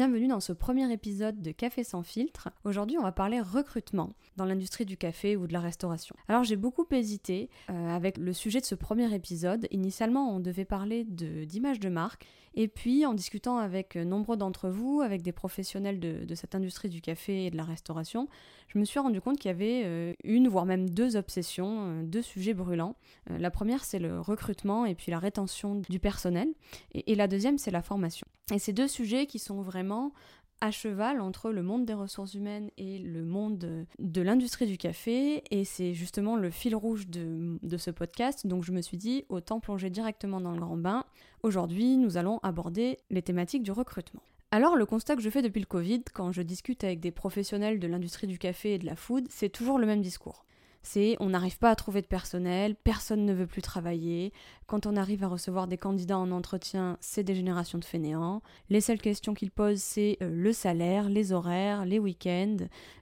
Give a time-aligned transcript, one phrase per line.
[0.00, 2.48] Bienvenue dans ce premier épisode de Café sans filtre.
[2.64, 6.16] Aujourd'hui, on va parler recrutement dans l'industrie du café ou de la restauration.
[6.26, 9.66] Alors, j'ai beaucoup hésité euh, avec le sujet de ce premier épisode.
[9.70, 12.26] Initialement, on devait parler d'image de, marque.
[12.54, 17.02] Et puis, en discutant avec nombreux d'entre vous, avec des professionnels de, cette industrie du
[17.02, 18.26] café et de la restauration,
[18.68, 22.02] je me suis rendu compte qu'il y avait euh, une, voire même deux obsessions, euh,
[22.04, 22.96] deux sujets brûlants.
[23.28, 26.48] la première, c'est le recrutement et puis la rétention du personnel.
[26.94, 28.26] et la deuxième, c'est la formation.
[28.52, 29.89] Et ces deux sujets qui sont vraiment
[30.60, 35.42] à cheval entre le monde des ressources humaines et le monde de l'industrie du café,
[35.50, 39.60] et c'est justement le fil rouge de, ce podcast, donc je me suis dit, autant
[39.60, 41.04] plonger directement dans le grand bain.
[41.42, 44.22] Aujourd'hui, nous allons aborder les thématiques du recrutement.
[44.50, 47.78] Alors le constat que je fais depuis le Covid, quand je discute avec des professionnels
[47.78, 50.44] de l'industrie du café et de la food, c'est toujours le même discours
[50.82, 54.32] c'est on n'arrive pas à trouver de personnel, personne ne veut plus travailler,
[54.66, 58.80] quand on arrive à recevoir des candidats en entretien, c'est des générations de fainéants, les
[58.80, 62.56] seules questions qu'ils posent c'est euh, le salaire, les horaires, les week-ends,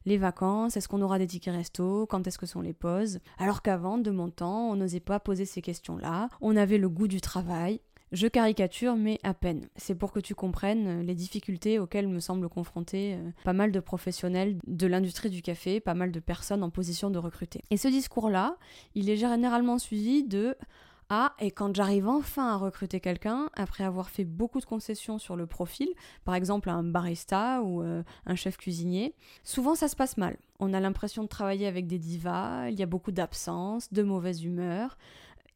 [0.07, 3.63] les vacances, est-ce qu'on aura des tickets resto, quand est-ce que sont les pauses, alors
[3.63, 7.21] qu'avant, de mon temps, on n'osait pas poser ces questions-là, on avait le goût du
[7.21, 7.81] travail,
[8.13, 9.69] je caricature, mais à peine.
[9.77, 13.81] C'est pour que tu comprennes les difficultés auxquelles me semblent confronter euh, pas mal de
[13.81, 17.63] professionnels de l'industrie du café, pas mal de personnes en position de recruter.
[17.71, 18.57] Et ce discours-là,
[18.95, 20.57] il est généralement suivi de
[21.11, 25.37] ah, et quand j'arrive enfin à recruter quelqu'un, après avoir fait beaucoup de concessions sur
[25.37, 25.89] le profil,
[26.27, 30.37] par exemple un barista ou euh, un chef cuisinier, souvent ça se passe mal.
[30.61, 34.45] On a l'impression de travailler avec des divas, il y a beaucoup d'absence, de mauvaise
[34.45, 34.99] humeur,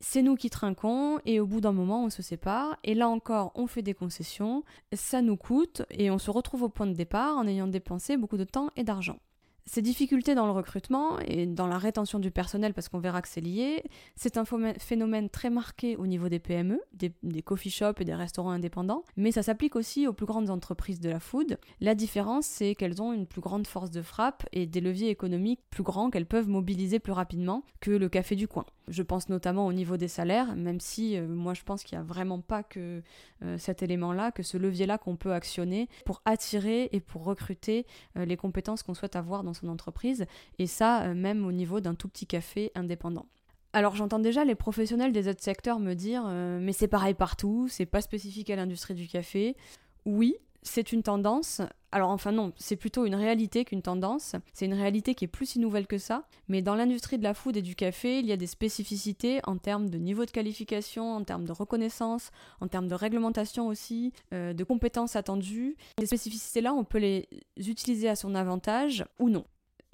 [0.05, 3.53] c'est nous qui trinquons et au bout d'un moment on se sépare et là encore
[3.55, 7.39] on fait des concessions, ça nous coûte et on se retrouve au point de départ
[7.39, 9.19] en ayant dépensé beaucoup de temps et d'argent.
[9.67, 13.29] Ces difficultés dans le recrutement et dans la rétention du personnel, parce qu'on verra que
[13.29, 13.85] c'est lié,
[14.17, 14.45] c'est un
[14.79, 17.13] phénomène très marqué au niveau des PME, des,
[17.43, 21.11] coffee shops et des restaurants indépendants, mais ça s'applique aussi aux plus grandes entreprises de
[21.11, 21.59] la food.
[21.81, 25.61] La différence, c'est qu'elles ont une plus grande force de frappe et des leviers économiques
[25.71, 28.67] plus grands qu'elles peuvent mobiliser plus rapidement que le café du coin.
[28.89, 32.03] Je pense notamment au niveau des salaires, même si euh, moi je pense qu'il n'y
[32.03, 33.03] a vraiment pas que
[33.43, 37.87] euh, cet élément-là, que ce levier-là qu'on peut actionner pour attirer et pour recruter
[38.17, 40.27] euh, les compétences qu'on souhaite avoir dans son entreprise,
[40.59, 43.27] et ça même au niveau d'un tout petit café indépendant.
[43.73, 47.87] Alors j'entends déjà les professionnels des autres secteurs me dire mais c'est pareil partout, c'est
[47.87, 49.57] pas spécifique à l'industrie du café.
[50.05, 51.61] Oui, c'est une tendance.
[51.91, 54.37] Alors enfin non, c'est plutôt une réalité qu'une tendance.
[54.55, 56.27] C'est une réalité qui est plus si nouvelle que ça.
[56.49, 59.59] Mais dans l'industrie de la food et du café, il y a des spécificités en
[59.59, 62.31] termes de niveau de qualification, en termes de reconnaissance,
[62.61, 65.77] en termes de réglementation aussi, euh, de compétences attendues.
[65.99, 69.45] Ces spécificités-là, on peut les utiliser à son avantage ou non.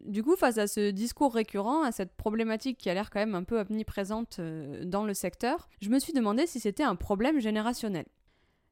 [0.04, 3.34] Du coup, face à ce discours récurrent, à cette problématique qui a l'air quand même
[3.34, 7.40] un peu omniprésente euh, dans le secteur, je me suis demandé si c'était un problème
[7.40, 8.06] générationnel.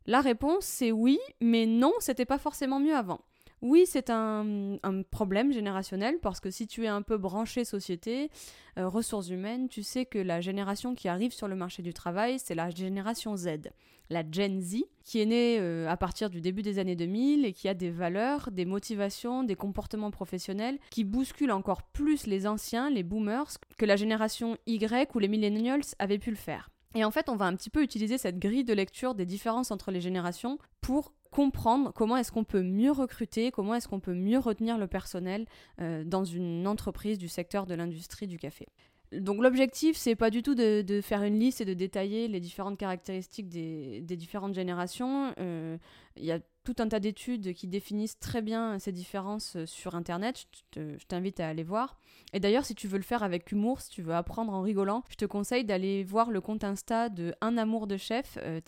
[0.07, 3.21] La réponse c'est oui, mais non, c'était pas forcément mieux avant.
[3.63, 4.79] Oui, c'est un,
[5.11, 8.31] problème générationnel parce que si tu es un peu branché société,
[8.79, 12.39] euh, ressources humaines, tu sais que la génération qui arrive sur le marché du travail,
[12.39, 13.71] c'est la génération Z,
[14.11, 17.53] la Gen Z, qui est née euh, à partir du début des années 2000 et
[17.55, 22.91] qui a des valeurs, des motivations, des comportements professionnels qui bousculent encore plus les anciens,
[22.91, 26.69] les boomers, que la génération Y ou les millennials avaient pu le faire.
[26.97, 29.71] Et en fait, on va un petit peu utiliser cette grille de lecture des différences
[29.71, 34.15] entre les générations pour comprendre comment est-ce qu'on peut mieux recruter, comment est-ce qu'on peut
[34.15, 35.45] mieux retenir le personnel
[35.83, 38.67] euh, dans une entreprise du secteur de l'industrie du café.
[39.13, 42.79] Donc l'objectif, c'est pas du tout de, faire une liste et de détailler les différentes
[42.79, 45.35] caractéristiques des, différentes générations.
[45.39, 45.77] Euh,
[46.17, 49.95] il y a tout un tas d'études qui définissent très bien ces différences euh, sur
[49.95, 50.47] Internet.
[50.75, 51.97] Je t'invite à aller voir.
[52.33, 55.05] Et d'ailleurs, si tu veux le faire avec humour, si tu veux apprendre en rigolant,
[55.09, 58.61] je te conseille d'aller voir le compte Insta de Un amour de chef euh,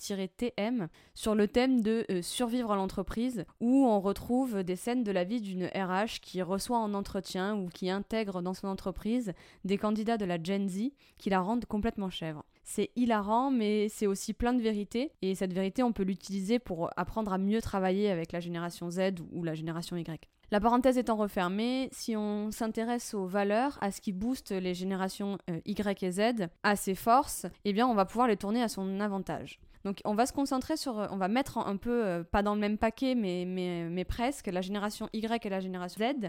[1.15, 5.25] sur le thème de euh, survivre à l'entreprise, où on retrouve des scènes de la
[5.25, 9.33] vie d'une RH qui reçoit en entretien ou qui intègre dans son entreprise
[9.65, 12.45] des candidats de la Gen Z qui la rendent complètement chèvre.
[12.71, 15.11] C'est hilarant, mais c'est aussi plein de vérité.
[15.23, 19.15] Et cette vérité, on peut l'utiliser pour apprendre à mieux travailler avec la génération Z
[19.33, 20.29] ou la génération Y.
[20.51, 25.39] La parenthèse étant refermée, si on s'intéresse aux valeurs, à ce qui booste les générations
[25.49, 28.69] euh, Y et Z, à ses forces, eh bien on va pouvoir les tourner à
[28.69, 29.61] son avantage.
[29.89, 32.55] Donc on va se concentrer sur, euh, on va mettre un peu, euh, pas dans
[32.55, 36.29] le même paquet, mais, mais, presque, la génération Y et la génération Z,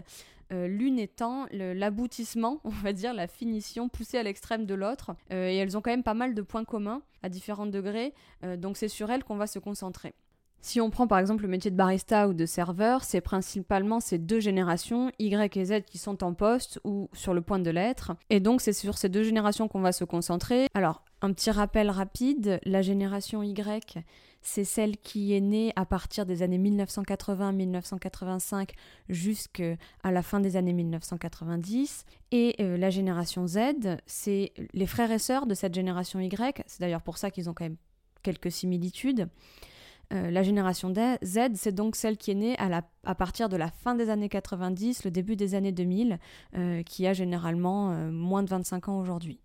[0.50, 5.10] l'une étant l'aboutissement, on va dire, la finition poussée à l'extrême de l'autre.
[5.30, 8.14] et elles ont quand même pas mal de points communs à différents degrés,
[8.56, 10.14] donc c'est sur elles qu'on va se concentrer.
[10.62, 14.18] Si on prend par exemple le métier de barista ou de serveur, c'est principalement ces
[14.18, 18.12] deux générations, Y et Z, qui sont en poste ou sur le point de l'être.
[18.28, 20.66] Et donc c'est sur ces deux générations qu'on va se concentrer.
[20.74, 24.04] Alors, un petit rappel rapide, la génération Y,
[24.42, 28.70] c'est celle qui est née à partir des années 1980-1985
[29.08, 32.04] jusqu'à la fin des années 1990.
[32.32, 33.58] Et euh, la génération Z,
[34.06, 36.62] c'est les frères et sœurs de cette génération Y.
[36.66, 37.76] C'est d'ailleurs pour ça qu'ils ont quand même
[38.22, 39.28] quelques similitudes.
[40.12, 43.94] Euh, la génération Z, c'est donc celle qui est née à, partir de la fin
[43.94, 46.18] des années 90, le début des années 2000,
[46.56, 49.40] euh, qui a généralement euh, moins de 25 ans aujourd'hui.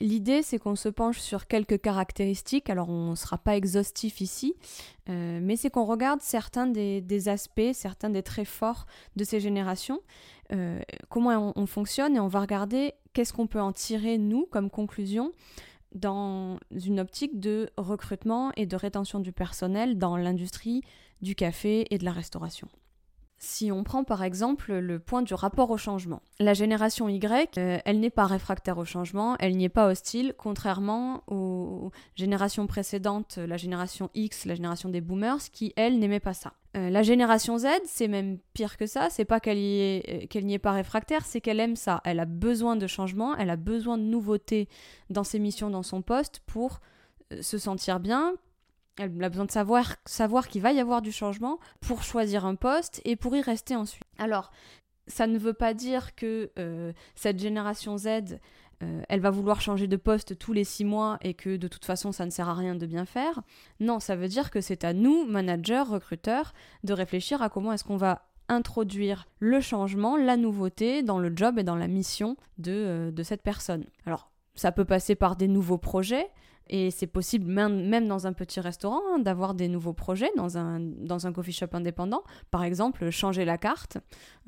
[0.00, 4.54] L'idée, c'est qu'on se penche sur quelques caractéristiques, alors on ne sera pas exhaustif ici,
[5.06, 10.00] mais c'est qu'on regarde certains des, aspects, certains des traits forts de ces générations,
[11.10, 15.30] comment on, fonctionne, et on va regarder qu'est-ce qu'on peut en tirer, nous, comme conclusion,
[15.94, 20.82] dans une optique de recrutement et de rétention du personnel dans l'industrie
[21.22, 22.68] du café et de la restauration.
[23.44, 27.78] Si on prend par exemple le point du rapport au changement, la génération Y, euh,
[27.84, 33.36] elle n'est pas réfractaire au changement, elle n'y est pas hostile, contrairement aux générations précédentes,
[33.36, 36.54] la génération X, la génération des boomers, qui, elle, n'aimait pas ça.
[36.78, 40.58] Euh, la génération Z, c'est même pire que ça, c'est pas qu'elle euh, n'y est
[40.58, 42.00] pas réfractaire, c'est qu'elle aime ça.
[42.04, 44.70] Elle a besoin de changement, elle a besoin de nouveautés
[45.10, 46.80] dans ses missions, dans son poste pour
[47.42, 48.34] se sentir bien,
[48.98, 52.54] elle a besoin de savoir, savoir qu'il va y avoir du changement pour choisir un
[52.54, 54.04] poste et pour y rester ensuite.
[54.18, 54.50] Alors,
[55.06, 58.38] ça ne veut pas dire que euh, cette génération Z,
[58.82, 61.84] euh, elle va vouloir changer de poste tous les six mois et que de toute
[61.84, 63.42] façon ça ne sert à rien de bien faire.
[63.80, 66.54] Non, ça veut dire que c'est à nous, managers, recruteurs,
[66.84, 71.58] de réfléchir à comment est-ce qu'on va introduire le changement, la nouveauté dans le job
[71.58, 73.86] et dans la mission de, euh, de cette personne.
[74.06, 76.28] Alors, ça peut passer par des nouveaux projets,
[76.68, 80.80] et c'est possible même, dans un petit restaurant hein, d'avoir des nouveaux projets dans un,
[80.80, 82.22] dans un coffee shop indépendant.
[82.50, 83.98] Par exemple, changer la carte,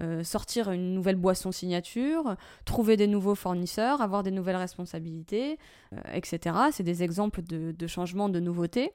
[0.01, 5.59] euh, sortir une nouvelle boisson signature, trouver des nouveaux fournisseurs, avoir des nouvelles responsabilités,
[5.93, 6.57] euh, etc.
[6.73, 8.93] C'est des exemples de, de changements, de nouveautés.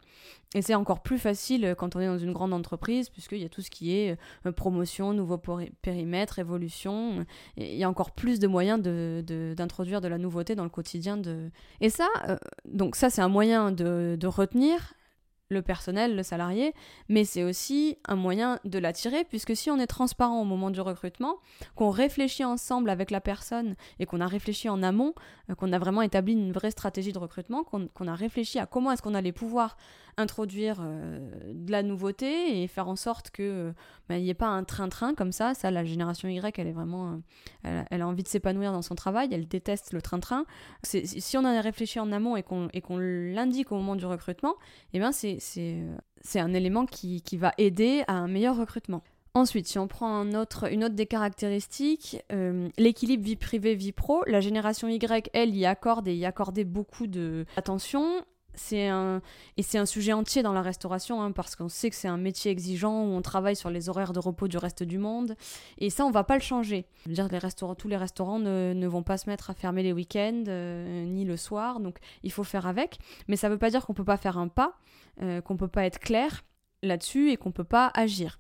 [0.56, 3.50] Et c'est encore plus facile quand on est dans une grande entreprise, puisqu'il y a
[3.50, 4.18] tout ce qui est
[4.48, 5.40] euh, promotion, nouveau
[5.82, 7.24] périmètre, évolution.
[7.56, 11.18] il y a encore plus de moyens d'introduire de, de, la nouveauté dans le quotidien.
[11.18, 11.52] De...
[11.82, 12.08] Et ça,
[12.66, 14.94] donc ça c'est un moyen de, retenir
[15.50, 16.74] le personnel, le salarié,
[17.10, 20.80] mais c'est aussi un moyen de l'attirer, puisque si on est transparent au moment du
[20.80, 21.40] recrutement,
[21.76, 25.14] qu'on réfléchit ensemble avec la personne et qu'on a réfléchi en amont,
[25.50, 28.94] euh, qu'on a vraiment établi une vraie stratégie de recrutement, qu'on a réfléchi à comment
[28.94, 29.76] est-ce qu'on allait pouvoir
[30.18, 31.20] introduire euh,
[31.54, 33.74] de la nouveauté et faire en sorte que
[34.10, 35.54] bah, il n'y ait pas un train-train comme ça.
[35.54, 37.22] Ça, la génération Y, elle est vraiment,
[37.66, 40.46] euh, elle, a envie de s'épanouir dans son travail, elle déteste le train-train.
[40.84, 44.56] Si on en a réfléchi en amont et qu'on l'indique au moment du recrutement,
[44.94, 45.40] eh bien c'est
[46.36, 49.04] un élément qui, va aider à un meilleur recrutement.
[49.34, 53.94] Ensuite, si on prend un autre, une autre des caractéristiques, euh, l'équilibre vie privée, vie
[53.94, 59.22] pro, la génération Y, elle, y accorde et y accordait beaucoup d'attention c'est un
[59.58, 62.18] et c'est un sujet entier dans la restauration hein, parce qu'on sait que c'est un
[62.18, 65.36] métier exigeant où on travaille sur les horaires de repos du reste du monde
[65.78, 66.86] et ça on va pas le changer.
[67.06, 69.94] Dire les restaurants, tous les restaurants ne, ne vont pas se mettre à fermer les
[69.94, 73.00] week-ends euh, ni le soir donc il faut faire avec.
[73.28, 74.78] Mais ça veut pas dire qu'on peut pas faire un pas,
[75.22, 76.44] euh, qu'on peut pas être clair
[76.84, 78.40] là-dessus et qu'on peut pas agir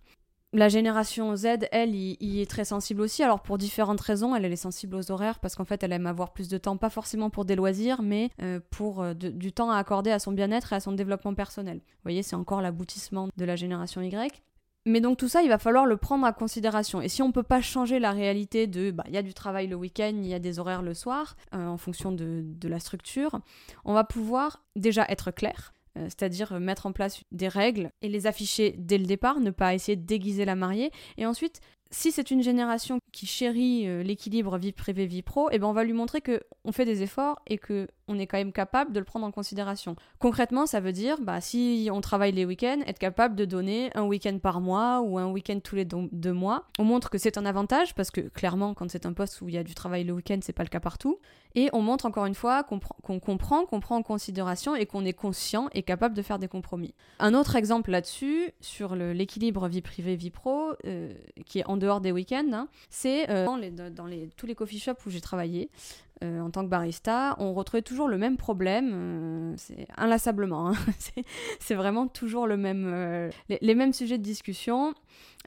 [0.54, 3.24] la génération Z, elle, y, est très sensible aussi.
[3.24, 6.34] Alors pour différentes raisons, elle, est sensible aux horaires parce qu'en fait, elle aime avoir
[6.34, 9.78] plus de temps, pas forcément pour des loisirs, mais euh, pour euh, du temps à
[9.78, 11.78] accorder à son bien-être et à son développement personnel.
[11.78, 14.42] Vous voyez, c'est encore l'aboutissement de la génération Y.
[14.86, 17.02] Mais donc tout ça, il va falloir le prendre en considération.
[17.02, 19.34] Et si on ne peut pas changer la réalité de, bah, il y a du
[19.34, 22.68] travail le week-end, il y a des horaires le soir, euh, en fonction de, de
[22.68, 23.40] la structure,
[23.86, 28.28] on va pouvoir déjà être clair euh, c'est-à-dire mettre en place des règles et les
[28.28, 30.92] afficher dès le départ, ne pas essayer de déguiser la mariée.
[31.18, 35.56] Et ensuite, si c'est une génération qui chérit euh, l'équilibre vie privée vie pro, et
[35.56, 38.28] eh ben on va lui montrer que on fait des efforts et que on est
[38.28, 39.96] quand même capable de le prendre en considération.
[40.20, 44.04] Concrètement, ça veut dire bah si on travaille les week-ends, être capable de donner un
[44.04, 46.66] week-end par mois ou un week-end tous les deux mois.
[46.80, 49.56] On montre que c'est un avantage parce que clairement quand c'est un poste où il
[49.56, 51.20] y a du travail le week-end, c'est pas le cas partout.
[51.56, 55.14] Et on montre encore une fois qu'on comprend, qu'on prend en considération et qu'on est
[55.14, 56.94] conscient et capable de faire des compromis.
[57.20, 61.14] Un autre exemple là-dessus, sur l'équilibre vie privée vie pro, euh,
[61.46, 65.10] qui est en dehors des week-ends, hein, c'est euh, dans, tous les coffee shops où
[65.10, 65.70] j'ai travaillé.
[66.24, 70.74] Euh, en tant que barista, on retrouvait toujours le même problème, c'est inlassablement, hein.
[71.60, 74.94] c'est vraiment toujours le même, les, mêmes sujets de discussion.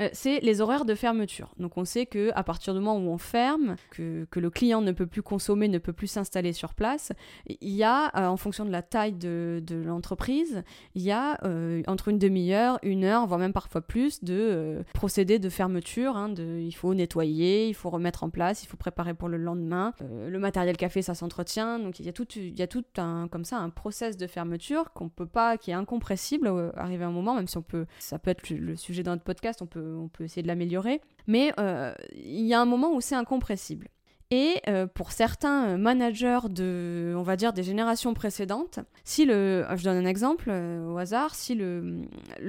[0.00, 1.54] Euh, c'est les horaires de fermeture.
[1.58, 4.92] Donc on sait que à partir du moment où on ferme, que, le client ne
[4.92, 7.12] peut plus consommer, ne peut plus s'installer sur place,
[7.46, 10.62] il y a, euh, en fonction de la taille de, l'entreprise,
[10.94, 15.38] il y a euh, entre une demi-heure, une heure, voire même parfois plus, de procédés
[15.38, 16.16] de fermeture.
[16.16, 19.36] Hein, de, il faut nettoyer, il faut remettre en place, il faut préparer pour le
[19.36, 19.92] lendemain.
[20.00, 21.78] le matériel café, ça s'entretient.
[21.78, 24.26] Donc il y a tout, il y a tout un, comme ça, un process de
[24.26, 27.86] fermeture qu'on peut pas, qui est incompressible, arriver à un moment, même si on peut,
[27.98, 31.00] ça peut être le sujet d'un podcast, on peut on peut essayer de l'améliorer.
[31.26, 33.88] Mais euh, il y a un moment où c'est incompressible.
[34.30, 39.84] Et euh, pour certains managers de, on va dire, des générations précédentes, si le, je
[39.84, 42.02] donne un exemple euh, au hasard, si le,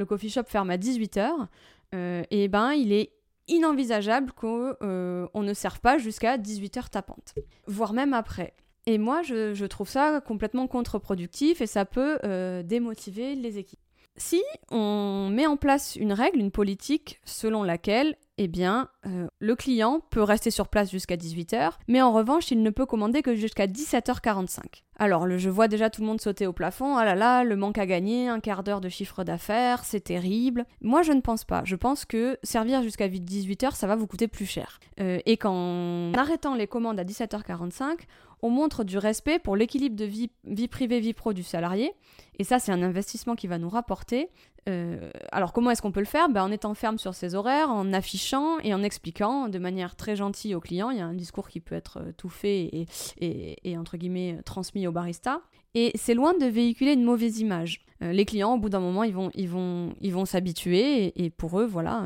[0.07, 1.47] coffee shop ferme à 18h,
[1.93, 3.13] et eh ben il est
[3.47, 7.35] inenvisageable qu'on ne serve pas jusqu'à 18h tapante,
[7.67, 8.53] voire même après.
[8.85, 12.17] Et moi, je trouve ça complètement contre-productif et ça peut
[12.65, 13.79] démotiver les équipes.
[14.17, 14.41] Si
[14.71, 20.01] on met en place une règle, une politique selon laquelle eh bien, euh, le client
[20.09, 23.65] peut rester sur place jusqu'à 18h, mais en revanche, il ne peut commander que jusqu'à
[23.65, 24.83] 17h45.
[24.97, 27.77] Alors, je vois déjà tout le monde sauter au plafond, ah là là, le manque
[27.77, 30.65] à gagner, un quart d'heure de chiffre d'affaires, c'est terrible.
[30.81, 31.63] Moi, je ne pense pas.
[31.65, 34.79] Je pense que servir jusqu'à 18h, ça va vous coûter plus cher.
[34.99, 37.99] Euh, et qu'en arrêtant les commandes à 17h45,
[38.45, 41.93] on montre du respect pour l'équilibre de vie, vie privée, vie pro du salarié.
[42.37, 44.29] Et ça, c'est un investissement qui va nous rapporter.
[44.69, 46.29] Euh, alors comment est-ce qu'on peut le faire?
[46.29, 50.15] Ben, En étant ferme sur ses horaires, en affichant et en expliquant de manière très
[50.15, 50.91] gentille au client.
[50.91, 52.87] Il y a un discours qui peut être euh, tout fait
[53.19, 55.41] et, entre guillemets transmis au barista.
[55.75, 57.85] Et c'est loin de véhiculer une mauvaise image.
[58.01, 61.29] Euh, les clients, au bout d'un moment, ils vont, ils vont, ils vont s'habituer et,
[61.29, 62.05] pour eux, voilà,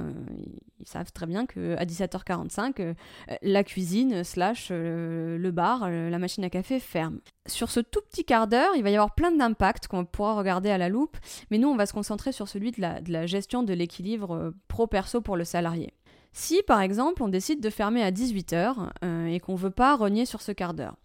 [0.79, 2.95] ils savent très bien qu'à 17h45,
[3.41, 7.19] la cuisine slash le bar, la machine à café ferme.
[7.45, 10.69] Sur ce tout petit quart d'heure, il va y avoir plein d'impacts qu'on pourra regarder
[10.69, 11.17] à la loupe,
[11.49, 15.21] mais nous, on va se concentrer sur celui de la, gestion de l'équilibre euh, pro-perso
[15.21, 15.93] pour le salarié.
[16.31, 19.95] Si par exemple on décide de fermer à 18h euh, et qu'on ne veut pas
[19.95, 20.95] renier sur ce quart d'heure,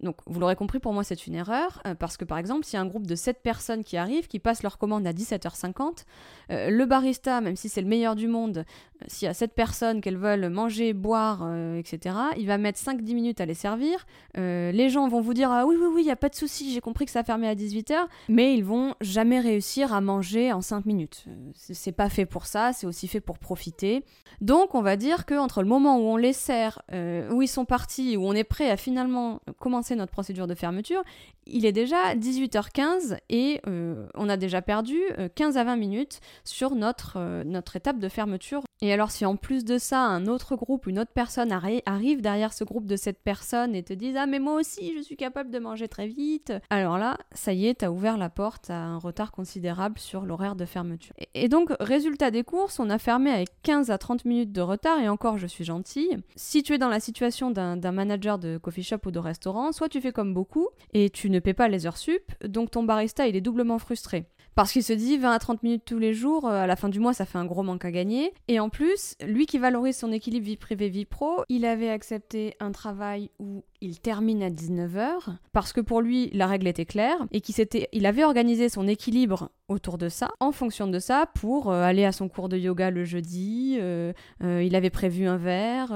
[0.00, 2.76] donc, vous l'aurez compris, pour moi, c'est une erreur, euh, parce que par exemple, s'il
[2.76, 6.04] y a un groupe de 7 personnes qui arrivent, qui passent leur commande à 17h50,
[6.50, 9.54] euh, le barista, même si c'est le meilleur du monde, euh, s'il y a 7
[9.54, 14.06] personnes qu'elles veulent manger, boire, etc., il va mettre 5-10 minutes à les servir.
[14.34, 16.72] les gens vont vous dire Ah oui, oui, oui, il n'y a pas de souci,
[16.72, 20.60] j'ai compris que ça fermait à 18h, mais ils vont jamais réussir à manger en
[20.60, 21.26] 5 minutes.
[21.54, 24.04] C'est pas fait pour ça, c'est aussi fait pour profiter.
[24.40, 28.16] Donc, on va dire qu'entre le moment où on les sert, où ils sont partis,
[28.16, 31.02] où on est prêt à finalement commencer notre procédure de fermeture,
[31.46, 34.98] il est déjà 18h15 et euh, on a déjà perdu
[35.34, 38.62] 15 euh, à 20 minutes sur notre, euh, notre étape de fermeture.
[38.80, 42.52] Et alors si en plus de ça, un autre groupe, une autre personne arrive derrière
[42.52, 45.50] ce groupe de cette personne et te dit Ah mais moi aussi je suis capable
[45.50, 48.98] de manger très vite, alors là, ça y est, t'as ouvert la porte à un
[48.98, 51.14] retard considérable sur l'horaire de fermeture.
[51.34, 54.98] Et, donc, résultat des courses, on a fermé avec 15 à 30 minutes de retard
[55.00, 56.18] et encore je suis gentille.
[56.36, 59.88] Si tu es dans la situation d'un manager de coffee shop ou de restaurant, soit
[59.88, 63.28] tu fais comme beaucoup et tu ne paies pas les heures sup, donc ton barista
[63.28, 64.26] il est doublement frustré.
[64.56, 66.88] Parce qu'il se dit 20 à 30 minutes tous les jours, euh, à la fin
[66.88, 68.32] du mois, ça fait un gros manque à gagner.
[68.48, 72.72] Et en plus, lui qui valorise son équilibre vie privée-vie pro, il avait accepté un
[72.72, 77.40] travail où il termine à 19h parce que pour lui la règle était claire et
[77.40, 77.54] qu'il
[77.92, 82.04] il avait organisé son équilibre autour de ça en fonction de ça pour euh, aller
[82.04, 85.92] à son cours de yoga le jeudi euh, euh, il avait prévu un verre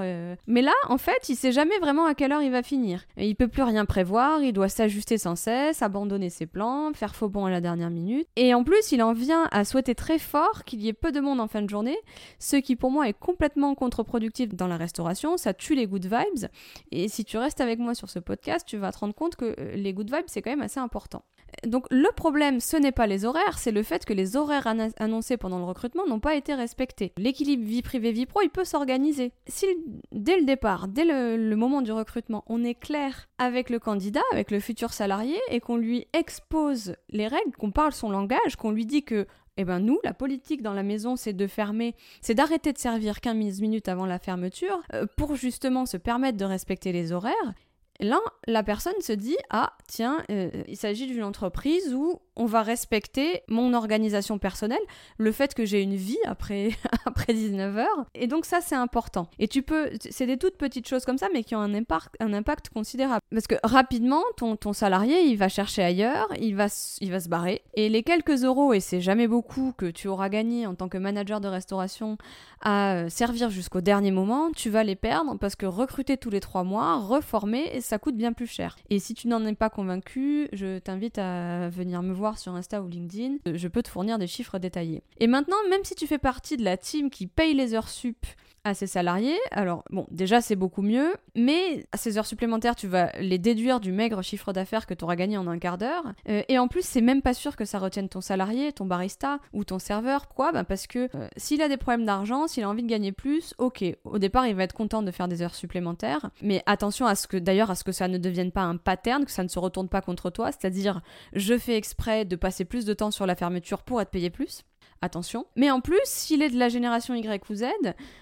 [0.47, 3.05] mais là en fait il sait jamais vraiment à quelle heure il va finir.
[3.17, 7.15] Et il peut plus rien prévoir il doit s'ajuster sans cesse abandonner ses plans faire
[7.15, 8.27] faux à la dernière minute.
[8.37, 11.21] Et en plus il en vient à souhaiter très fort qu'il y ait peu de
[11.21, 11.97] monde en fin de journée
[12.39, 16.49] ce qui pour moi est complètement contre-productif dans la restauration ça tue les good vibes.
[16.91, 19.37] Et si tu restes avec avec moi sur ce podcast, tu vas te rendre compte
[19.37, 21.25] que euh, les good vibes, c'est quand même assez important.
[21.67, 24.67] Donc le problème, ce n'est pas les horaires, c'est le fait que les horaires
[24.99, 27.13] annoncés pendant le recrutement n'ont pas été respectés.
[27.19, 29.33] L'équilibre vie privée-vie pro, il peut s'organiser.
[29.47, 29.67] Si
[30.13, 34.51] dès le départ, dès le, moment du recrutement, on est clair avec le candidat, avec
[34.51, 38.87] le futur salarié, et qu'on lui expose les règles, qu'on parle son langage, qu'on lui
[38.87, 39.27] dit que
[39.59, 43.21] Eh ben nous, la politique dans la maison, c'est de fermer, c'est d'arrêter de servir
[43.21, 47.55] 15 minutes avant la fermeture euh, pour justement se permettre de respecter les horaires.
[48.01, 52.63] Là, la personne se dit ah tiens, euh, il s'agit d'une entreprise où on va
[52.63, 54.81] respecter mon organisation personnelle,
[55.19, 56.71] le fait que j'ai une vie après,
[57.07, 57.85] après 19h.
[58.15, 59.29] Et donc ça, c'est important.
[59.39, 62.15] Et tu peux, c'est des toutes petites choses comme ça, mais qui ont un impact,
[62.21, 63.21] un impact considérable.
[63.31, 66.67] Parce que rapidement, ton, ton salarié, il va chercher ailleurs, il va,
[67.01, 67.63] il va se barrer.
[67.75, 70.99] Et les quelques euros, et c'est jamais beaucoup, que tu auras gagné en tant que
[70.99, 72.17] manager de restauration
[72.61, 76.41] à euh, servir jusqu'au dernier moment, tu vas les perdre parce que recruter tous les
[76.41, 78.77] trois mois, reformer, ça coûte bien plus cher.
[78.91, 82.83] Et si tu n'en es pas convaincu, je t'invite à venir me voir sur Insta
[82.83, 85.03] ou LinkedIn, je peux te fournir des chiffres détaillés.
[85.19, 88.27] Et maintenant, même si tu fais partie de la team qui paye les heures sup
[88.65, 89.39] à ses salariés.
[89.51, 93.81] Alors, bon, déjà, c'est beaucoup mieux, mais à ces heures supplémentaires, tu vas les déduire
[93.81, 96.05] du maigre chiffre d'affaires que tu auras gagné en un quart d'heure.
[96.29, 99.41] Euh, et en plus, c'est même pas sûr que ça retienne ton salarié, ton barista
[99.53, 100.27] ou ton serveur.
[100.27, 100.53] Pourquoi?
[100.53, 103.55] Bah Parce que euh, s'il a des problèmes d'argent, s'il a envie de gagner plus,
[103.59, 107.15] ok, au départ, il va être content de faire des heures supplémentaires, mais attention à
[107.15, 109.49] ce que, d'ailleurs, à ce que ça ne devienne pas un pattern, que ça ne
[109.49, 111.03] se retourne pas contre toi, c'est-à-dire,
[111.33, 114.65] je fais exprès de passer plus de temps sur la fermeture pour être payé plus
[115.03, 115.47] attention.
[115.57, 117.65] Mais en plus, s'il est de la génération Y ou Z,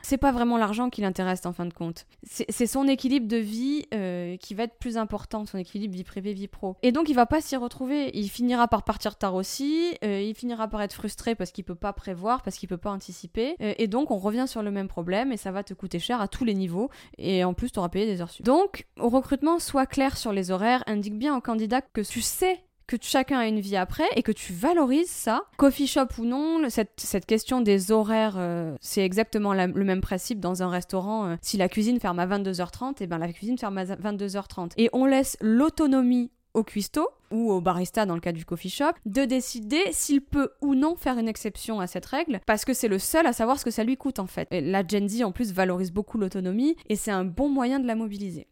[0.03, 2.07] c'est pas vraiment l'argent qui l'intéresse en fin de compte.
[2.25, 6.33] C'est son équilibre de vie euh, qui va être plus important, son équilibre vie privée,
[6.33, 6.77] vie pro.
[6.83, 8.11] Et donc il va pas s'y retrouver.
[8.15, 11.75] Il finira par partir tard aussi, euh, il finira par être frustré parce qu'il peut
[11.75, 13.57] pas prévoir, parce qu'il peut pas anticiper.
[13.61, 16.21] Euh, et donc on revient sur le même problème et ça va te coûter cher
[16.21, 16.91] à tous les niveaux.
[17.19, 18.45] Et en plus, tu auras payé des heures sup.
[18.45, 22.63] Donc, au recrutement, sois clair sur les horaires, indique bien au candidat que tu sais
[22.91, 25.45] que chacun a une vie après et que tu valorises ça.
[25.57, 30.63] Coffee shop ou non, cette, question des horaires, euh, c'est exactement le même principe dans
[30.63, 31.27] un restaurant.
[31.27, 34.73] Euh, si la cuisine ferme à 22h30, et ben la cuisine ferme à 22h30.
[34.77, 38.93] Et on laisse l'autonomie au cuistot ou au barista dans le cas du coffee shop,
[39.07, 42.89] de décider s'il peut ou non faire une exception à cette règle, parce que c'est
[42.89, 44.49] le seul à savoir ce que ça lui coûte en fait.
[44.51, 47.95] la Gen Z en plus valorise beaucoup l'autonomie et c'est un bon moyen de la
[47.95, 48.49] mobiliser.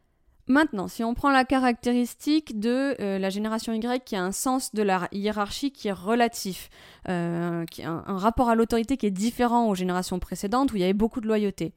[0.49, 4.75] Maintenant, si on prend la caractéristique de euh, la génération Y qui a un sens
[4.75, 6.71] de la hiérarchie qui est relatif,
[7.09, 10.95] euh, un rapport à l'autorité qui est différent aux générations précédentes où il y avait
[10.95, 11.75] beaucoup de loyauté.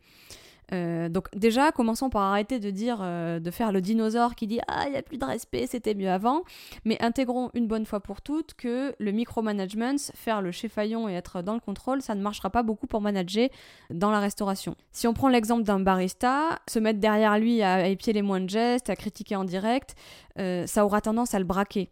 [0.73, 4.59] Euh, donc déjà, commençons par arrêter de dire, euh, de faire le dinosaure qui dit
[4.67, 6.43] ah il y a plus de respect, c'était mieux avant,
[6.85, 11.41] mais intégrons une bonne fois pour toutes que le micromanagement, faire le chef-faillon et être
[11.41, 13.49] dans le contrôle, ça ne marchera pas beaucoup pour manager
[13.89, 14.75] dans la restauration.
[14.91, 18.49] Si on prend l'exemple d'un barista, se mettre derrière lui à, épier les moins de
[18.49, 19.95] gestes, à critiquer en direct,
[20.39, 21.89] euh, ça aura tendance à le braquer.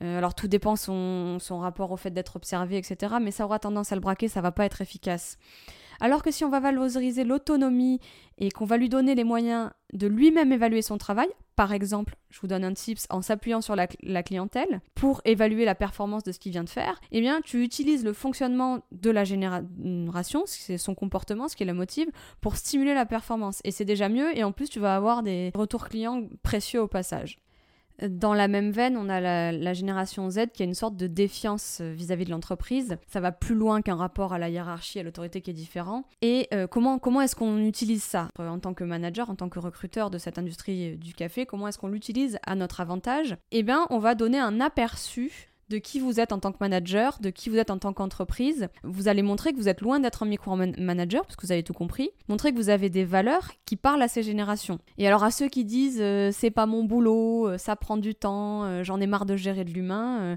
[0.00, 3.16] alors tout dépend son, son rapport au fait d'être observé, etc.
[3.20, 5.38] Mais ça aura tendance à le braquer, ça va pas être efficace.
[6.00, 8.00] Alors que si on va valoriser l'autonomie
[8.38, 12.40] et qu'on va lui donner les moyens de lui-même évaluer son travail, par exemple, je
[12.40, 13.88] vous donne un tips en s'appuyant sur la,
[14.22, 18.04] clientèle pour évaluer la performance de ce qu'il vient de faire, eh bien tu utilises
[18.04, 22.08] le fonctionnement de la génération, c'est son comportement, ce qui la motive,
[22.40, 23.60] pour stimuler la performance.
[23.64, 26.86] Et c'est déjà mieux et en plus tu vas avoir des retours clients précieux au
[26.86, 27.40] passage.
[28.06, 31.78] Dans la même veine, on a la, génération Z qui a une sorte de défiance
[31.80, 32.96] euh, vis-à-vis de l'entreprise.
[33.06, 36.04] Ça va plus loin qu'un rapport à la hiérarchie, à l'autorité qui est différent.
[36.22, 39.48] Et euh, comment, comment est-ce qu'on utilise ça euh, en tant que manager, en tant
[39.48, 43.36] que recruteur de cette industrie du café Comment est-ce qu'on l'utilise à notre avantage?
[43.50, 47.18] Eh bien, on va donner un aperçu de qui vous êtes en tant que manager,
[47.20, 48.68] de qui vous êtes en tant qu'entreprise.
[48.82, 51.72] Vous allez montrer que vous êtes loin d'être un micro-manager, parce que vous avez tout
[51.72, 52.10] compris.
[52.28, 54.78] Montrer que vous avez des valeurs qui parlent à ces générations.
[54.96, 58.14] Et alors à ceux qui disent euh, c'est pas mon boulot, euh, ça prend du
[58.14, 60.36] temps, euh, j'en ai marre de gérer de l'humain.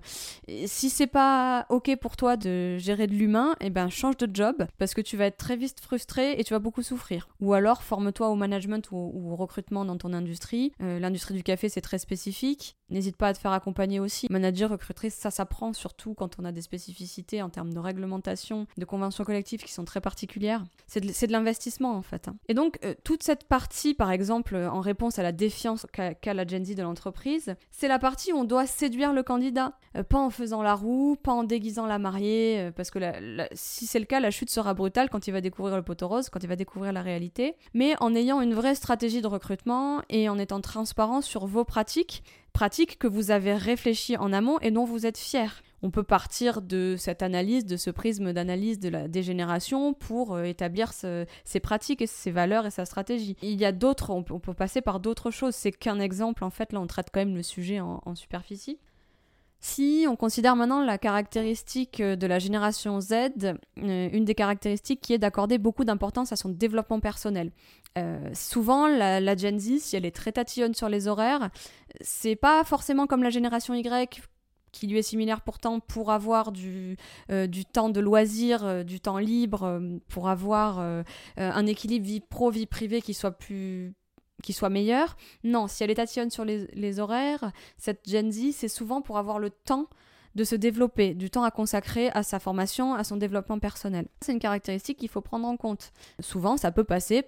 [0.65, 4.65] si c'est pas ok pour toi de gérer de l'humain, eh ben change de job,
[4.78, 7.30] parce que tu vas être très vite frustré et tu vas beaucoup souffrir.
[7.39, 10.74] Ou alors forme-toi au management ou, au recrutement dans ton industrie.
[10.80, 12.76] L'industrie du café c'est très spécifique.
[12.89, 14.28] N'hésite pas à te faire accompagner aussi.
[14.30, 18.86] Manager, recrutrice, ça s'apprend surtout quand on a des spécificités en termes de réglementation, de
[18.86, 20.64] conventions collectives qui sont très particulières.
[20.88, 22.28] C'est de, l'investissement en fait.
[22.28, 22.36] Hein.
[22.48, 26.34] Et donc euh, toute cette partie, par exemple, euh, en réponse à la défiance qu'a
[26.34, 29.74] la Gen Z de l'entreprise, c'est la partie où on doit séduire le candidat.
[29.96, 33.00] Euh, pas en faisant la roue, pas en déguisant la mariée, parce que
[33.54, 36.30] si c'est le cas, la chute sera brutale quand il va découvrir le poteau rose,
[36.30, 40.30] quand il va découvrir la réalité, mais en ayant une vraie stratégie de recrutement et
[40.30, 44.86] en étant transparent sur vos pratiques pratique que vous avez réfléchi en amont et dont
[44.86, 45.62] vous êtes fier.
[45.84, 50.44] On peut partir de cette analyse, de ce prisme d'analyse de la dégénération pour euh,
[50.44, 53.36] établir ses pratiques et ses valeurs et sa stratégie.
[53.42, 55.56] Il y a d'autres, on, peut passer par d'autres choses.
[55.56, 58.80] C'est qu'un exemple, en fait, là on traite quand même le sujet en superficie.
[59.63, 65.02] Si on considère maintenant la caractéristique euh, de la génération Z, euh, une des caractéristiques
[65.02, 67.52] qui est d'accorder beaucoup d'importance à son développement personnel.
[68.00, 71.52] Euh, souvent, la, Gen Z, si elle est très tatillonne sur les horaires,
[72.02, 74.21] c'est pas forcément comme la génération Y
[74.71, 76.95] qui lui est similaire pourtant pour avoir du,
[77.74, 81.04] temps de loisir, du temps libre, pour avoir
[81.36, 83.93] un équilibre vie pro, vie privée qui soit plus
[84.42, 85.18] qui soit meilleur.
[85.44, 89.18] Non, si elle est tatillonne sur les, les horaires, cette Gen Z, c'est souvent pour
[89.18, 89.88] avoir le temps
[90.36, 94.08] de se développer, du temps à consacrer à sa formation, à son développement personnel.
[94.22, 95.92] C'est une caractéristique qu'il faut prendre en compte.
[96.20, 97.24] Souvent, ça peut passer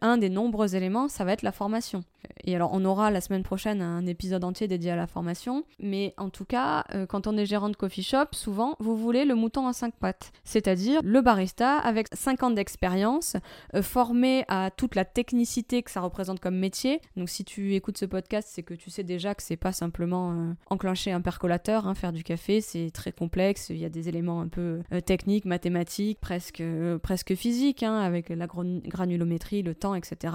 [0.00, 2.04] un des nombreux éléments, ça va être la formation.
[2.44, 5.64] Et alors, on aura la semaine prochaine un épisode entier dédié à la formation.
[5.78, 9.24] Mais en tout cas, euh, quand on est gérant de coffee shop, souvent, vous voulez
[9.24, 10.32] le mouton à cinq pattes.
[10.44, 13.36] C'est-à-dire le barista avec 5 ans d'expérience,
[13.74, 17.00] euh, formé à toute la technicité que ça représente comme métier.
[17.16, 20.32] Donc, si tu écoutes ce podcast, c'est que tu sais déjà que c'est pas simplement
[20.32, 22.60] euh, enclencher un percolateur, hein, faire du café.
[22.60, 23.68] C'est très complexe.
[23.70, 26.62] Il y a des éléments un peu techniques, mathématiques, presque,
[27.02, 30.34] presque physiques, hein, avec la granulométrie, le temps, etc.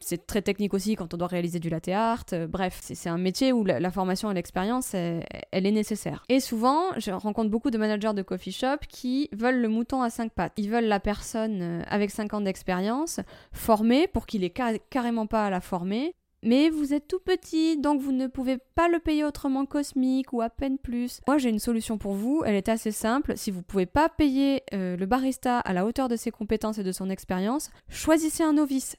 [0.00, 2.24] c'est très technique aussi quand on doit réaliser du latte art.
[2.32, 6.24] Euh, bref, c'est un métier où la, formation et l'expérience, elle, est nécessaire.
[6.28, 10.10] Et souvent, je rencontre beaucoup de managers de coffee shop qui veulent le mouton à
[10.10, 10.52] cinq pattes.
[10.56, 13.20] Ils veulent la personne euh, avec 5 ans d'expérience,
[13.52, 14.52] formée pour qu'il ait
[14.90, 18.88] carrément pas à la former, mais vous êtes tout petit, donc vous ne pouvez pas
[18.88, 21.20] le payer autrement cosmique ou à peine plus.
[21.26, 23.36] Moi j'ai une solution pour vous, elle est assez simple.
[23.36, 26.78] Si vous ne pouvez pas payer euh, le barista à la hauteur de ses compétences
[26.78, 28.96] et de son expérience, choisissez un novice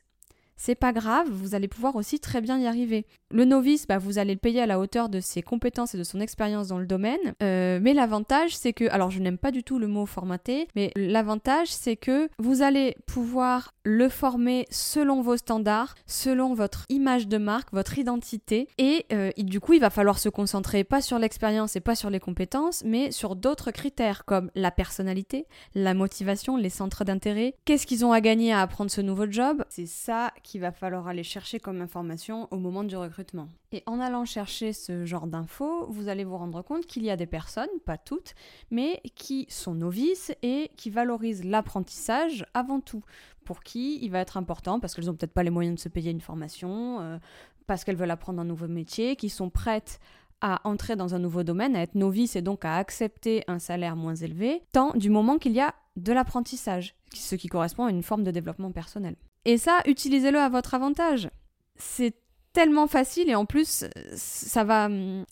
[0.59, 3.05] c'est pas grave, vous allez pouvoir aussi très bien y arriver.
[3.31, 6.03] Le novice, bah, vous allez le payer à la hauteur de ses compétences et de
[6.03, 7.33] son expérience dans le domaine.
[7.41, 10.91] Euh, mais l'avantage, c'est que, alors je n'aime pas du tout le mot formaté, mais
[10.97, 17.37] l'avantage, c'est que vous allez pouvoir le former selon vos standards, selon votre image de
[17.37, 18.67] marque, votre identité.
[18.77, 22.09] Et euh, du coup, il va falloir se concentrer pas sur l'expérience et pas sur
[22.09, 27.55] les compétences, mais sur d'autres critères comme la personnalité, la motivation, les centres d'intérêt.
[27.63, 29.63] Qu'est-ce qu'ils ont à gagner à apprendre ce nouveau job?
[29.69, 33.47] C'est ça qu'il va falloir aller chercher comme information au moment du recrutement.
[33.71, 37.15] Et en allant chercher ce genre d'infos, vous allez vous rendre compte qu'il y a
[37.15, 38.33] des personnes, pas toutes,
[38.71, 43.03] mais qui sont novices et qui valorisent l'apprentissage avant tout.
[43.45, 45.89] Pour qui il va être important parce qu'elles n'ont peut-être pas les moyens de se
[45.89, 47.19] payer une formation, euh,
[47.67, 49.99] parce qu'elles veulent apprendre un nouveau métier, qui sont prêtes
[50.41, 53.95] à entrer dans un nouveau domaine, à être novices et donc à accepter un salaire
[53.95, 58.03] moins élevé, tant du moment qu'il y a de l'apprentissage, ce qui correspond à une
[58.03, 59.15] forme de développement personnel.
[59.49, 61.27] Et ça, utilisez-le à votre avantage.
[61.75, 62.13] C'est
[62.53, 63.85] tellement facile et en plus
[64.15, 64.89] ça va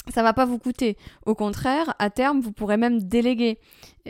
[0.07, 0.97] ça va pas vous coûter.
[1.27, 3.59] Au contraire, à terme, vous pourrez même déléguer.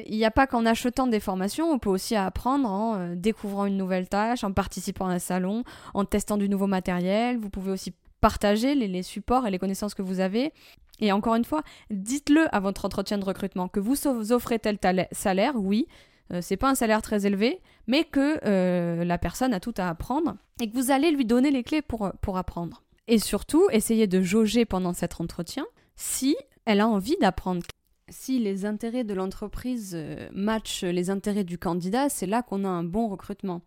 [0.06, 3.66] Il n'y a pas qu'en achetant des formations, on peut aussi apprendre en euh, découvrant
[3.66, 7.38] une nouvelle tâche, en participant à un salon, en testant du nouveau matériel.
[7.38, 10.54] Vous pouvez aussi partager les, les supports et les connaissances que vous avez.
[11.02, 14.80] Et encore une fois, dites-le à votre entretien de recrutement que vous offrez tel
[15.12, 15.94] salaire, oui, euh,
[16.42, 20.36] c'est pas un salaire très élevé, mais que euh, la personne a tout à apprendre
[20.62, 22.84] et que vous allez lui donner les clés pour, pour apprendre.
[23.08, 26.36] Et surtout, essayez de jauger pendant cet entretien si
[26.66, 27.62] elle a envie d'apprendre.
[28.10, 32.70] Si les intérêts de l'entreprise euh, matchent les intérêts du candidat, c'est là qu'on a
[32.70, 33.62] un bon recrutement.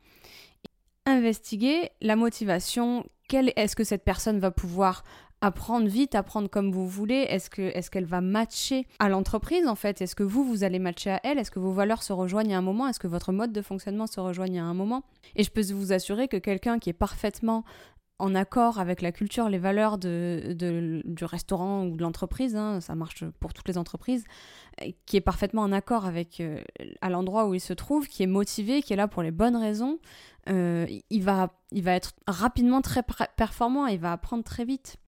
[1.06, 5.04] Investiguez la motivation, est-ce que cette personne va pouvoir
[5.40, 7.26] apprendre vite, apprendre comme vous voulez.
[7.28, 10.02] Est-ce que est-ce qu'elle va matcher à l'entreprise en fait?
[10.02, 11.38] Est-ce que vous vous allez matcher à elle?
[11.38, 12.88] Est-ce que vos valeurs se rejoignent à un moment?
[12.88, 15.02] Est-ce que votre mode de fonctionnement se rejoigne à un moment?
[15.36, 17.64] Et je peux vous assurer que quelqu'un qui est parfaitement
[18.20, 20.54] en accord avec la culture, les valeurs de,
[21.04, 24.24] du restaurant ou de l'entreprise, hein, ça marche pour toutes les entreprises,
[25.06, 26.60] qui est parfaitement en accord avec euh,
[27.00, 29.56] à l'endroit où il se trouve, qui est motivé, qui est là pour les bonnes
[29.56, 29.98] raisons,
[30.50, 33.02] euh, il, va, il va être rapidement très
[33.36, 34.98] performant, il va apprendre très vite.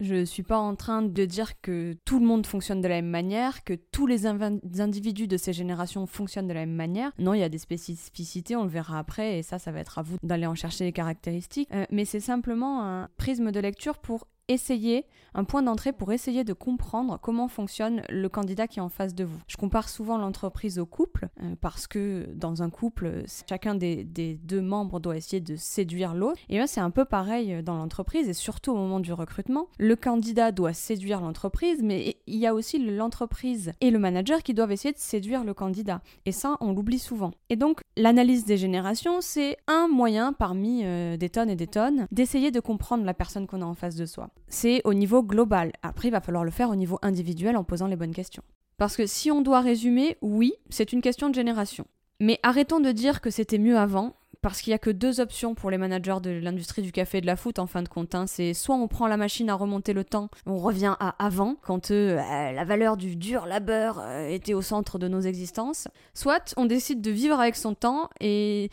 [0.00, 2.96] Je ne suis pas en train de dire que tout le monde fonctionne de la
[2.96, 7.10] même manière, que tous les individus de ces générations fonctionnent de la même manière.
[7.18, 9.98] Non, il y a des spécificités, on le verra après, et ça, ça va être
[9.98, 11.68] à vous d'aller en chercher les caractéristiques.
[11.72, 16.42] Euh, mais c'est simplement un prisme de lecture pour essayer, un point d'entrée pour essayer
[16.42, 19.38] de comprendre comment fonctionne le candidat qui est en face de vous.
[19.46, 24.62] Je compare souvent l'entreprise au couple, euh, parce que dans un couple, chacun des, deux
[24.62, 26.40] membres doit essayer de séduire l'autre.
[26.48, 29.68] Et bien c'est un peu pareil dans l'entreprise, et surtout au moment du recrutement.
[29.78, 34.54] Le candidat doit séduire l'entreprise, mais il y a aussi l'entreprise et le manager qui
[34.54, 36.00] doivent essayer de séduire le candidat.
[36.26, 37.32] Et ça, on l'oublie souvent.
[37.50, 42.06] Et donc, l'analyse des générations, c'est un moyen parmi euh, des tonnes et des tonnes
[42.10, 45.72] d'essayer de comprendre la personne qu'on a en face de soi c'est au niveau global.
[45.82, 48.42] Après, il va falloir le faire au niveau individuel en posant les bonnes questions.
[48.76, 51.84] Parce que si on doit résumer, oui, c'est une question de génération.
[52.20, 55.54] Mais arrêtons de dire que c'était mieux avant, parce qu'il n'y a que deux options
[55.54, 58.14] pour les managers de l'industrie du café et de la foot en fin de compte.
[58.14, 58.26] Hein.
[58.26, 61.90] C'est soit on prend la machine à remonter le temps, on revient à avant, quand
[61.90, 66.66] euh, la valeur du dur labeur euh, était au centre de nos existences, soit on
[66.66, 68.70] décide de vivre avec son temps et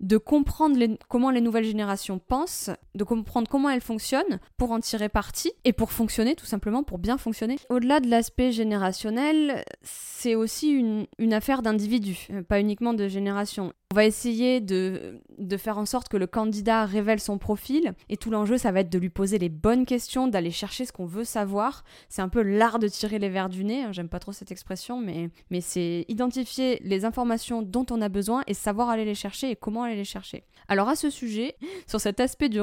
[0.00, 0.78] de comprendre
[1.08, 5.72] comment les nouvelles générations pensent, de comprendre comment elles fonctionnent pour en tirer parti et
[5.72, 7.56] pour fonctionner tout simplement, pour bien fonctionner.
[7.70, 13.72] Au-delà de l'aspect générationnel, c'est aussi une, une affaire d'individu, euh, pas uniquement de génération.
[13.92, 18.16] On va essayer de, de, faire en sorte que le candidat révèle son profil et
[18.16, 21.06] tout l'enjeu ça va être de lui poser les bonnes questions, d'aller chercher ce qu'on
[21.06, 21.84] veut savoir.
[22.08, 24.50] C'est un peu l'art de tirer les verres du nez, hein, j'aime pas trop cette
[24.50, 29.14] expression, mais, mais c'est identifier les informations dont on a besoin et savoir aller les
[29.14, 30.42] chercher et comment aller les chercher.
[30.68, 32.60] Alors à ce sujet, sur cet aspect du,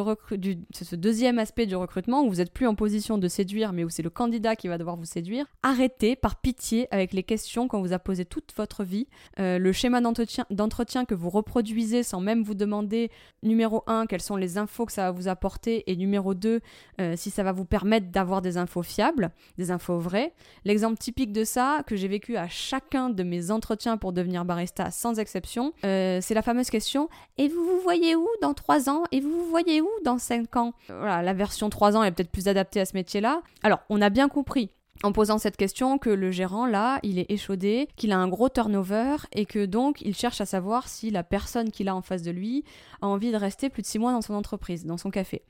[0.72, 3.89] ce deuxième aspect du recrutement où vous n'êtes plus en position de séduire mais où
[3.89, 7.82] c'est le candidat qui va devoir vous séduire, arrêtez par pitié avec les questions qu'on
[7.82, 9.08] vous a posées toute votre vie,
[9.39, 13.10] euh, le schéma d'entretien que vous reproduisez sans même vous demander,
[13.42, 16.60] numéro 1, quelles sont les infos que ça va vous apporter, et numéro 2,
[17.00, 20.34] euh, si ça va vous permettre d'avoir des infos fiables, des infos vraies.
[20.66, 24.92] L'exemple typique de ça, que j'ai vécu à chacun de mes entretiens pour devenir barista
[24.92, 29.03] sans exception, euh, c'est la fameuse question Et vous vous voyez où dans 3 ans
[29.12, 30.73] Et vous vous voyez où dans 5 ans?
[30.88, 33.41] Voilà, la version 3 ans est peut-être plus adaptée à ce métier-là.
[33.63, 34.71] Alors, on a bien compris
[35.03, 38.49] en posant cette question que le gérant, là, il est échaudé, qu'il a un gros
[38.49, 42.21] turnover et que donc il cherche à savoir si la personne qu'il a en face
[42.21, 42.63] de lui
[43.01, 45.43] a envie de rester plus de six mois dans son entreprise, dans son café.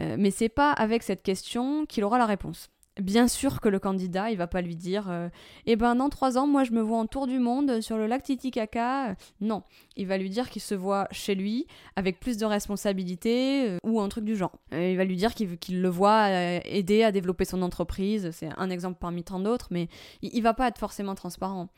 [0.00, 2.70] Euh, mais c'est pas avec cette question qu'il aura la réponse.
[3.00, 5.30] Bien sûr que le candidat, il va pas lui dire euh,
[5.64, 8.06] Eh ben, dans trois ans, moi, je me vois en tour du monde sur le
[8.06, 9.16] lac Titicaca.
[9.40, 9.62] Non,
[9.96, 14.00] il va lui dire qu'il se voit chez lui, avec plus de responsabilités, euh, ou
[14.00, 14.52] un truc du genre.
[14.74, 18.30] Euh, il va lui dire qu'il le voit aider à développer son entreprise.
[18.32, 19.88] C'est un exemple parmi tant d'autres, mais
[20.20, 21.68] il, il va pas être forcément transparent.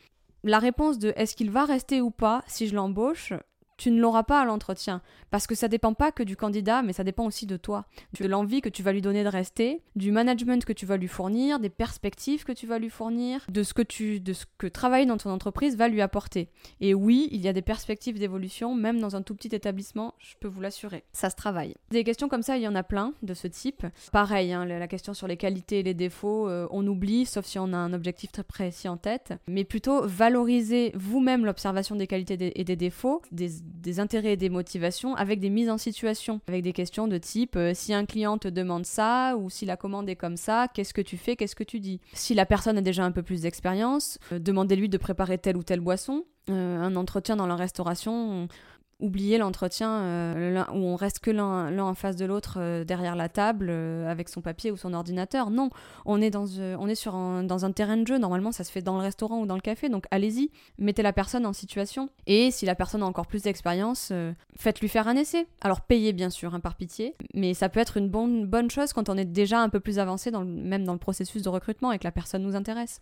[0.42, 3.32] La réponse de est-ce qu'il va rester ou pas si je l'embauche,
[3.76, 5.02] tu ne l'auras pas à l'entretien.
[5.30, 7.86] Parce que ça dépend pas que du candidat, mais ça dépend aussi de toi.
[8.20, 11.08] De l'envie que tu vas lui donner de rester, du management que tu vas lui
[11.08, 14.66] fournir, des perspectives que tu vas lui fournir, de ce que tu, de ce que
[14.66, 16.48] travailler dans ton entreprise va lui apporter.
[16.80, 20.34] Et oui, il y a des perspectives d'évolution, même dans un tout petit établissement, je
[20.38, 21.04] peux vous l'assurer.
[21.12, 21.74] Ça se travaille.
[21.90, 23.86] Des questions comme ça, il y en a plein de ce type.
[24.12, 27.58] Pareil, hein, la question sur les qualités et les défauts, euh, on oublie, sauf si
[27.58, 29.34] on a un objectif très précis en tête.
[29.48, 33.22] Mais plutôt valoriser vous-même l'observation des qualités et des défauts,
[33.64, 37.56] des intérêts et des motivations avec des mises en situation, avec des questions de type
[37.56, 40.94] euh, si un client te demande ça ou si la commande est comme ça, qu'est-ce
[40.94, 42.00] que tu fais, qu'est-ce que tu dis?
[42.12, 45.62] Si la personne a déjà un peu plus d'expérience, euh, demandez-lui de préparer telle ou
[45.62, 46.24] telle boisson.
[46.50, 48.48] Euh, un entretien dans la restauration,
[49.00, 53.28] oublier l'entretien euh, où on reste que l'un en face de l'autre euh, derrière la
[53.28, 55.50] table euh, avec son papier ou son ordinateur.
[55.50, 55.70] Non,
[56.04, 56.46] on est, dans,
[57.64, 58.18] un terrain de jeu.
[58.18, 59.88] Normalement, ça se fait dans le restaurant ou dans le café.
[59.88, 62.08] Donc allez-y, mettez la personne en situation.
[62.26, 64.12] Et si la personne a encore plus d'expérience,
[64.56, 65.46] faites-lui faire un essai.
[65.60, 67.14] Alors payez bien sûr, hein, par pitié.
[67.34, 70.30] Mais ça peut être une bonne, chose quand on est déjà un peu plus avancé,
[70.30, 73.00] même dans le processus de recrutement et que la personne nous intéresse.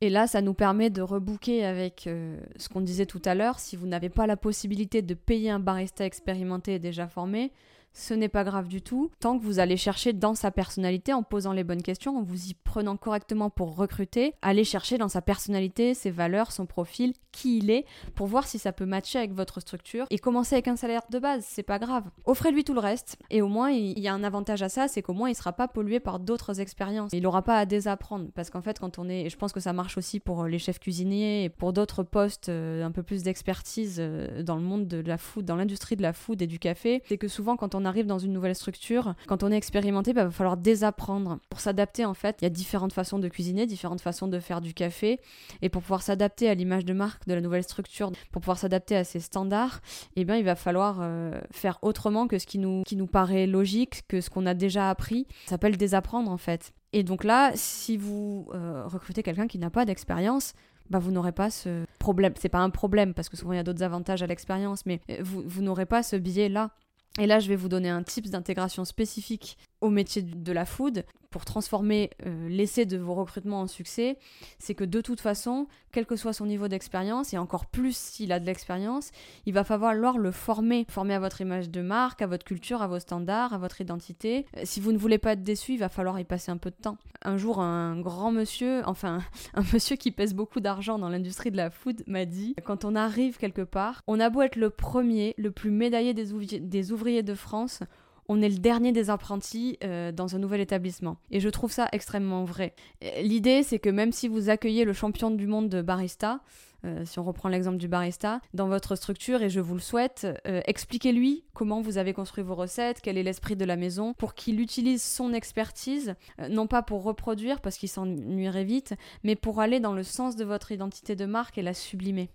[0.00, 3.58] Et là, ça nous permet de rebooker avec euh, ce qu'on disait tout à l'heure.
[3.58, 7.50] Si vous n'avez pas la possibilité de payer un barista expérimenté et déjà formé,
[7.96, 11.22] ce n'est pas grave du tout, tant que vous allez chercher dans sa personnalité en
[11.22, 15.22] posant les bonnes questions, en vous y prenant correctement pour recruter, allez chercher dans sa
[15.22, 19.32] personnalité, ses valeurs, son profil, qui il est, pour voir si ça peut matcher avec
[19.32, 22.04] votre structure et commencer avec un salaire de base, c'est pas grave.
[22.24, 25.02] Offrez-lui tout le reste et au moins il y a un avantage à ça, c'est
[25.02, 27.10] qu'au moins il sera pas pollué par d'autres expériences.
[27.14, 29.60] Il n'aura pas à désapprendre parce qu'en fait quand on est, et je pense que
[29.60, 33.22] ça marche aussi pour les chefs cuisiniers et pour d'autres postes euh, un peu plus
[33.22, 36.58] d'expertise euh, dans le monde de la food, dans l'industrie de la food et du
[36.58, 40.10] café, c'est que souvent quand on arrive dans une nouvelle structure, quand on est expérimenté,
[40.10, 41.38] il bah, va falloir désapprendre.
[41.48, 44.60] Pour s'adapter, en fait, il y a différentes façons de cuisiner, différentes façons de faire
[44.60, 45.20] du café.
[45.62, 48.96] Et pour pouvoir s'adapter à l'image de marque de la nouvelle structure, pour pouvoir s'adapter
[48.96, 49.80] à ces standards,
[50.16, 53.46] eh bien, il va falloir euh, faire autrement que ce qui nous, qui nous paraît
[53.46, 55.26] logique, que ce qu'on a déjà appris.
[55.44, 56.72] Ça s'appelle désapprendre, en fait.
[56.92, 60.54] Et donc là, si vous euh, recrutez quelqu'un qui n'a pas d'expérience,
[60.90, 62.32] bah vous n'aurez pas ce problème.
[62.38, 65.00] C'est pas un problème parce que souvent il y a d'autres avantages à l'expérience, mais
[65.10, 66.70] euh, vous, vous n'aurez pas ce biais là.
[67.18, 71.04] Et là, je vais vous donner un type d'intégration spécifique au métier de la food
[71.30, 74.18] pour transformer euh, l'essai de vos recrutements en succès,
[74.58, 78.32] c'est que de toute façon, quel que soit son niveau d'expérience, et encore plus s'il
[78.32, 79.10] a de l'expérience,
[79.46, 82.86] il va falloir le former, former à votre image de marque, à votre culture, à
[82.86, 84.46] vos standards, à votre identité.
[84.56, 86.70] Euh, si vous ne voulez pas être déçu, il va falloir y passer un peu
[86.70, 86.98] de temps.
[87.22, 89.20] Un jour, un grand monsieur, enfin
[89.54, 92.94] un monsieur qui pèse beaucoup d'argent dans l'industrie de la food, m'a dit, quand on
[92.94, 97.22] arrive quelque part, on a beau être le premier, le plus médaillé des, des ouvriers
[97.22, 97.80] de France,
[98.28, 101.18] on est le dernier des apprentis euh, dans un nouvel établissement.
[101.30, 102.74] Et je trouve ça extrêmement vrai.
[103.22, 106.40] L'idée, c'est que même si vous accueillez le champion du monde de barista,
[106.84, 110.26] euh, si on reprend l'exemple du barista, dans votre structure, et je vous le souhaite,
[110.46, 114.34] euh, expliquez-lui comment vous avez construit vos recettes, quel est l'esprit de la maison, pour
[114.34, 116.14] qu'il utilise son expertise,
[116.50, 120.44] non pas pour reproduire, parce qu'il s'ennuierait vite, mais pour aller dans le sens de
[120.44, 122.30] votre identité de marque et la sublimer.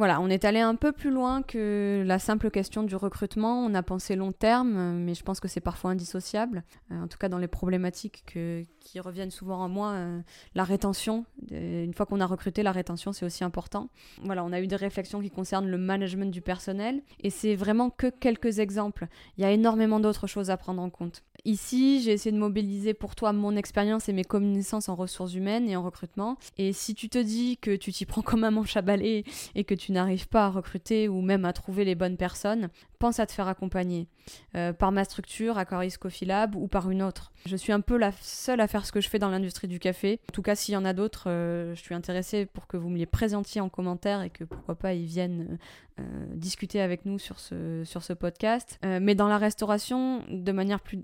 [0.00, 3.66] Voilà, on est allé un peu plus loin que la simple question du recrutement.
[3.66, 6.64] On a pensé long terme, mais je pense que c'est parfois indissociable.
[6.90, 10.22] Euh, en tout cas, dans les problématiques qui reviennent souvent à moi, euh,
[10.54, 11.26] la rétention.
[11.50, 13.90] Une fois qu'on a recruté, la rétention, c'est aussi important.
[14.22, 17.02] Voilà, on a eu des réflexions qui concernent le management du personnel.
[17.22, 19.06] Et c'est vraiment que quelques exemples.
[19.36, 21.24] Il y a énormément d'autres choses à prendre en compte.
[21.44, 25.68] Ici, j'ai essayé de mobiliser pour toi mon expérience et mes connaissances en ressources humaines
[25.68, 26.36] et en recrutement.
[26.58, 29.24] Et si tu te dis que tu t'y prends comme un manche à balai
[29.54, 32.68] et que tu n'arrives pas à recruter ou même à trouver les bonnes personnes,
[33.00, 34.06] pense à te faire accompagner
[34.54, 35.58] euh, par ma structure,
[35.98, 37.32] Coffee Lab ou par une autre.
[37.46, 39.80] Je suis un peu la seule à faire ce que je fais dans l'industrie du
[39.80, 40.20] café.
[40.28, 42.90] En tout cas, s'il y en a d'autres, euh, je suis intéressée pour que vous
[42.90, 45.58] me les présentiez en commentaire et que pourquoi pas ils viennent
[45.98, 46.02] euh,
[46.34, 48.78] discuter avec nous sur ce, sur ce podcast.
[48.84, 51.00] mais dans la restauration, de manière plus,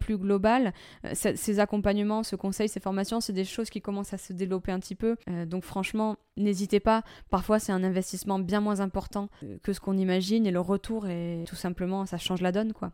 [0.00, 0.72] plus globale,
[1.14, 4.80] ces accompagnements, ce conseil, ces formations, c'est des choses qui commencent à se développer un
[4.80, 5.16] petit peu.
[5.46, 7.02] donc franchement, n'hésitez pas.
[7.30, 9.28] Parfois, c'est un investissement bien moins important
[9.62, 12.92] que ce qu'on imagine et le retour est tout simplement ça change la donne quoi.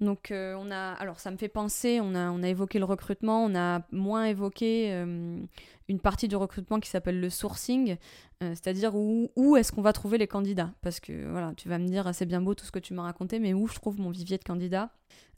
[0.00, 2.84] Donc euh, on a, alors ça me fait penser, on a, on a évoqué le
[2.84, 5.40] recrutement, on a moins évoqué euh,
[5.88, 7.96] une partie du recrutement qui s'appelle le sourcing,
[8.44, 10.72] euh, c'est-à-dire où, où est-ce qu'on va trouver les candidats?
[10.82, 13.02] Parce que voilà, tu vas me dire c'est bien beau tout ce que tu m'as
[13.02, 14.90] raconté, mais où je trouve mon vivier de candidats?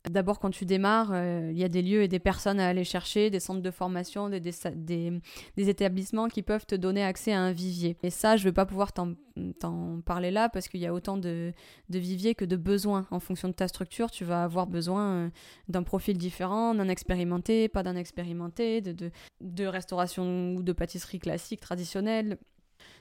[0.09, 1.15] D'abord, quand tu démarres,
[1.51, 4.31] il y a des lieux et des personnes à aller chercher, des centres de formation,
[4.31, 5.21] des,
[5.57, 7.99] établissements qui peuvent te donner accès à un vivier.
[8.03, 11.17] Et ça, je ne vais pas pouvoir t'en parler là parce qu'il y a autant
[11.17, 11.53] de,
[11.89, 13.07] de, viviers que de besoins.
[13.11, 15.31] En fonction de ta structure, tu vas avoir besoin euh,
[15.69, 22.39] d'un profil différent, d'un expérimenté, pas d'un expérimenté, de, restauration ou de pâtisserie classique, traditionnelle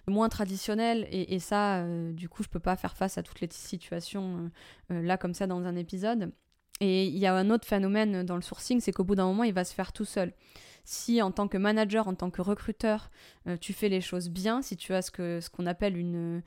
[0.07, 3.47] moins traditionnelle et, ça euh, du coup je peux pas faire face à toutes les
[3.51, 4.49] situations
[4.91, 6.31] euh, là comme ça dans un épisode
[6.79, 9.43] et il y a un autre phénomène dans le sourcing c'est qu'au bout d'un moment
[9.43, 10.33] il va se faire tout seul.
[10.85, 13.11] Si en tant que manager, en tant que recruteur,
[13.47, 16.41] euh, tu fais les choses bien, si tu as ce qu'on ce qu'on appelle une,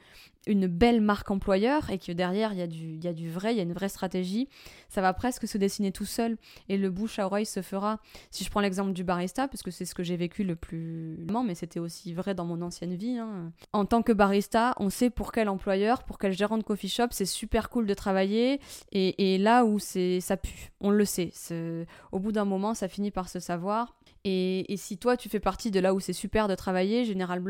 [0.46, 3.54] une belle marque employeur et que derrière il y, a du, y a du vrai,
[3.54, 4.48] il y a une vraie stratégie,
[4.88, 6.36] ça va presque se dessiner tout seul
[6.68, 8.00] et le bouche à oreille se fera.
[8.30, 11.18] Si je prends l'exemple du barista, parce que c'est ce que j'ai vécu le plus
[11.44, 13.18] mais c'était aussi vrai dans mon ancienne vie.
[13.18, 13.52] Hein.
[13.72, 17.08] En tant que barista, on sait pour quel employeur, pour quel gérant de coffee shop,
[17.10, 18.60] c'est super cool de travailler
[18.92, 21.32] et, et là où c'est ça pue, on le sait.
[22.10, 23.94] Au bout d'un moment, ça finit par se savoir.
[24.24, 27.42] Et, et, si toi tu fais partie de là où c'est super de travailler, généralement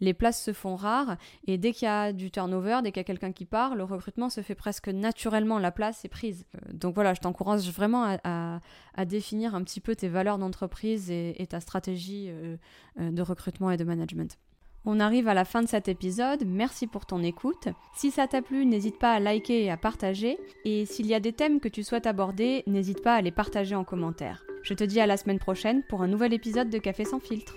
[0.00, 3.00] les places se font rares et dès qu'il y a du turnover, dès qu'il y
[3.00, 6.44] a quelqu'un qui part, le recrutement se fait presque naturellement, la place est prise.
[6.54, 8.60] Euh, donc voilà, je t'encourage vraiment à,
[9.06, 12.56] définir un petit peu tes valeurs d'entreprise et, ta stratégie euh,
[13.00, 14.38] euh, de recrutement et de management.
[14.86, 17.68] On arrive à la fin de cet épisode, merci pour ton écoute.
[17.94, 20.38] Si ça t'a plu, n'hésite pas à liker et à partager.
[20.66, 23.74] Et s'il y a des thèmes que tu souhaites aborder, n'hésite pas à les partager
[23.74, 24.44] en commentaire.
[24.62, 27.54] Je te dis à la semaine prochaine pour un nouvel épisode de Café sans filtre.